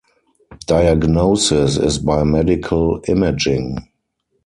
[0.65, 3.77] Diagnosis is by medical imaging.